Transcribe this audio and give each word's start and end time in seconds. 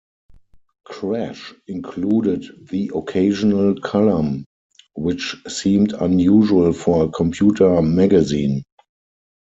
"Crash" 0.83 1.53
included 1.67 2.67
the 2.71 2.89
occasional 2.95 3.79
column 3.81 4.45
which 4.95 5.35
seemed 5.47 5.93
unusual 5.93 6.73
for 6.73 7.05
a 7.05 7.09
computer 7.09 7.79
magazine. 7.83 8.63